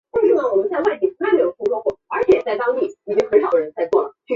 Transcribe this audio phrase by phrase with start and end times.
[0.01, 0.01] 澳洲的外国游客在以中国人游客的平均消费金
[3.45, 4.01] 额最多。